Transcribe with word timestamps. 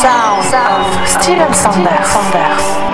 sound 0.00 0.54
of 0.54 1.08
Steven 1.08 1.52
Sanders. 1.52 2.89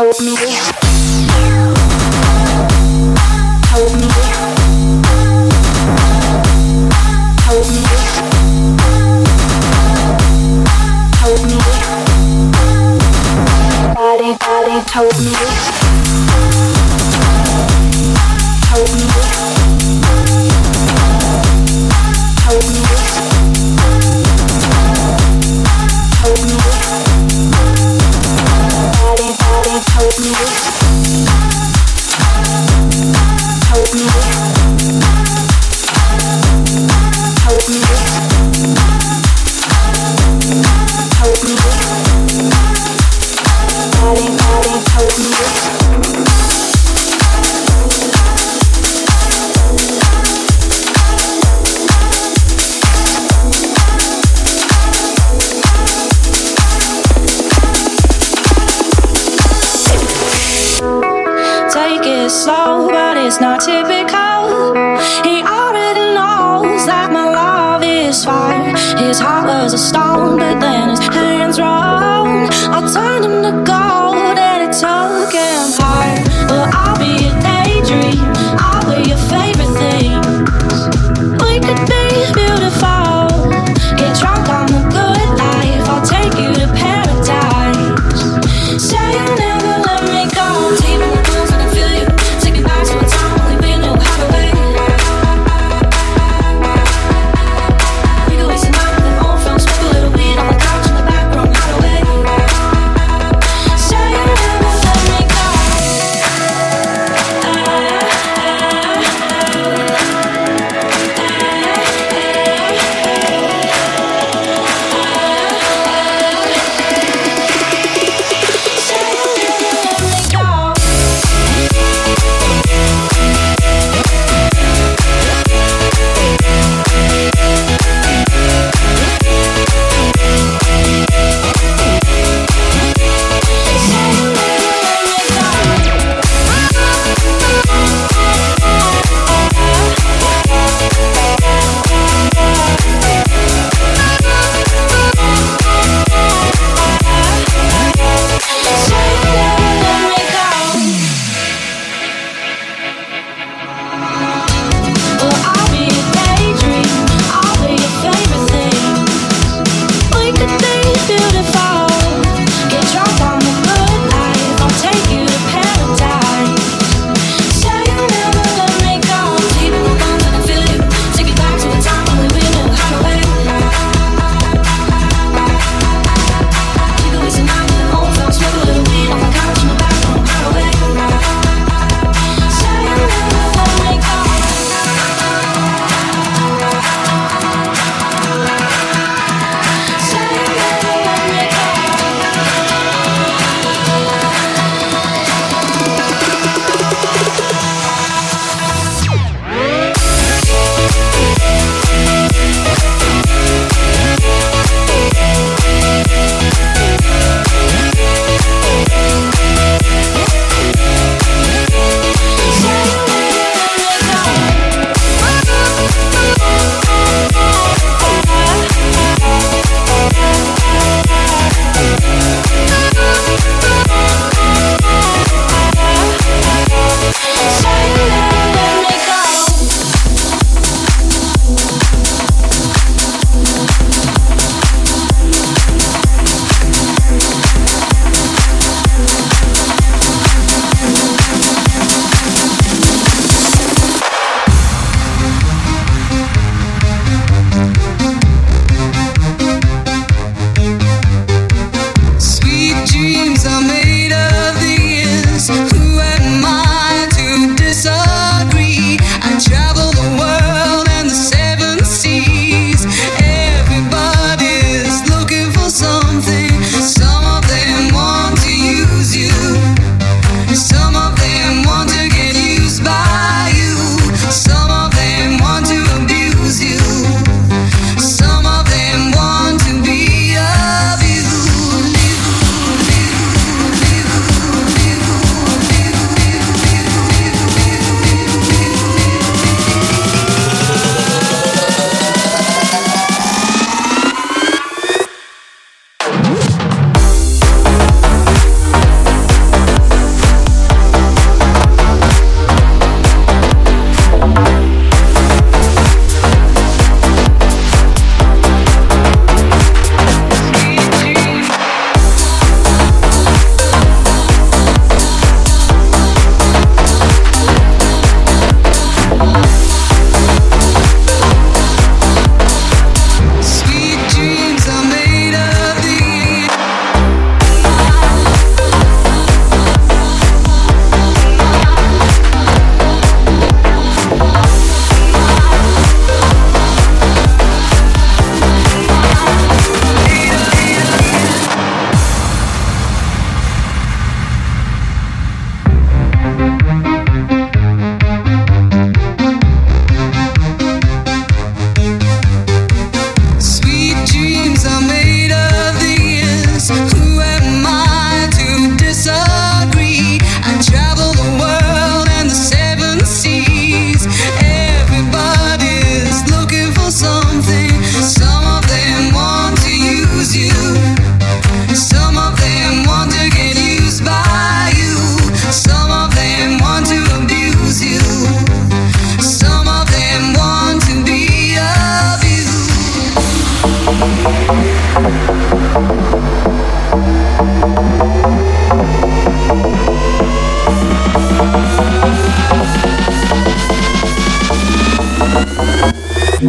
Told 0.00 0.18
me. 0.22 0.49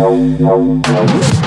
no, 0.01 0.15
no, 0.39 0.57
no. 0.57 1.40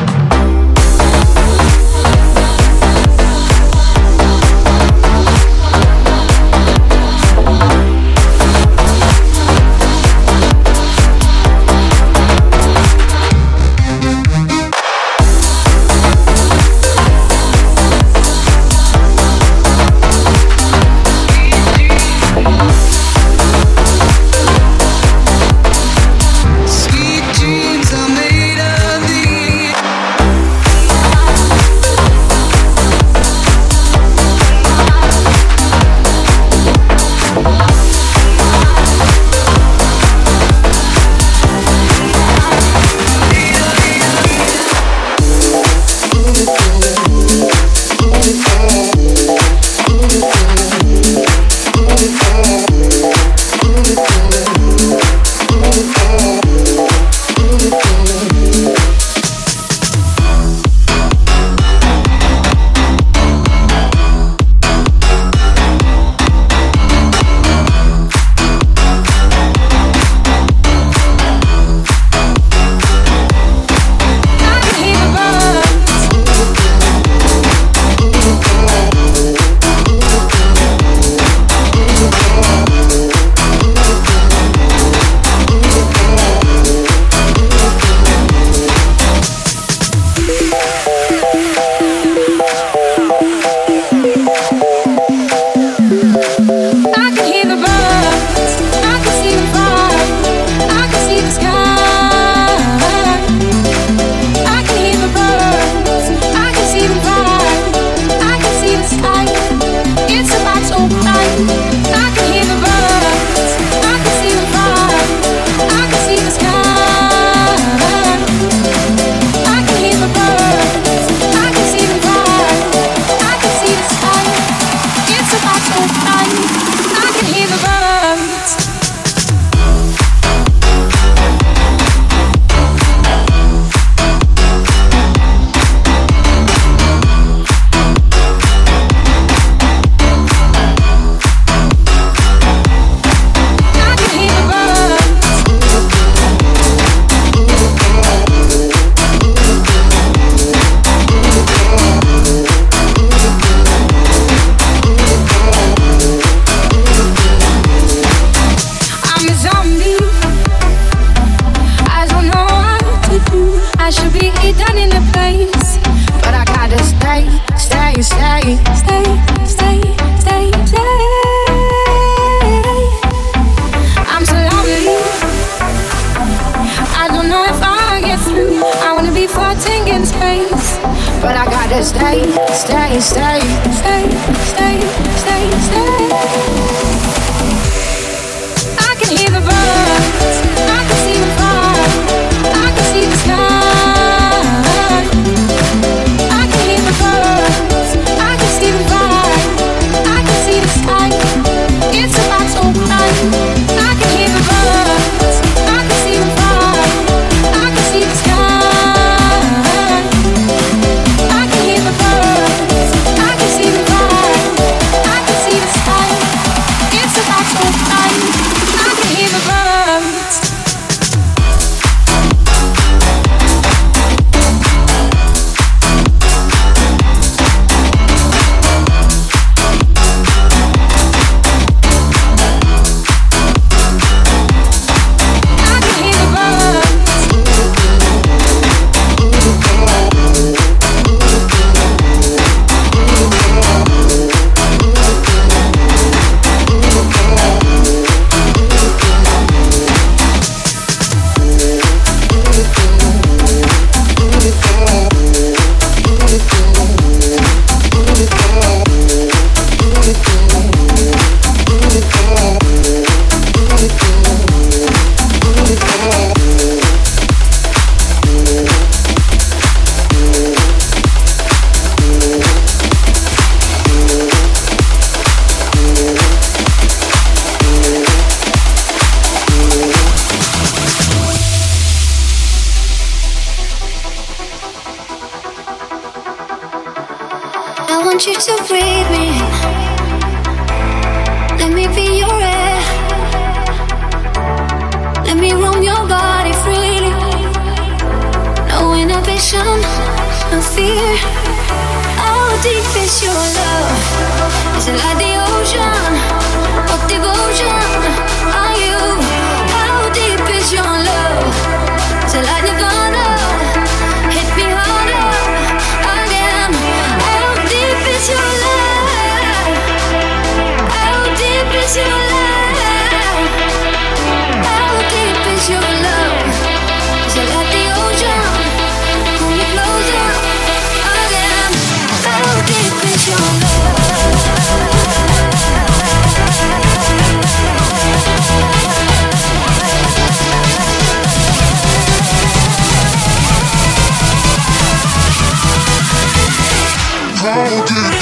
I'll 347.56 348.13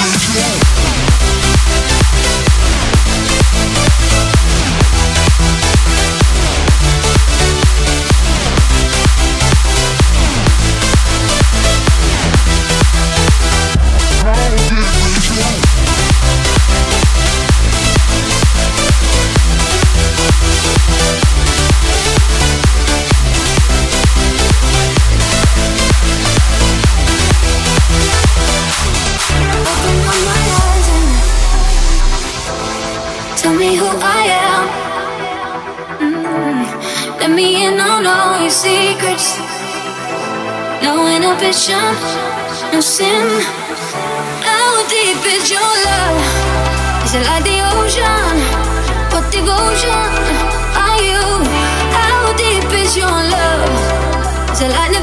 passion 41.63 42.73
and 42.73 42.83
sin. 42.83 43.27
How 44.43 44.83
deep 44.87 45.23
is 45.25 45.49
your 45.49 45.61
love? 45.61 46.19
Is 47.05 47.15
it 47.15 47.23
like 47.25 47.43
the 47.43 47.59
ocean? 47.75 48.35
What 49.11 49.31
devotion 49.31 50.11
are 50.75 50.99
you? 50.99 51.23
How 51.95 52.33
deep 52.35 52.67
is 52.73 52.97
your 52.97 53.07
love? 53.07 53.71
Is 54.51 54.61
it 54.61 54.71
like 54.71 54.91
the 54.91 55.02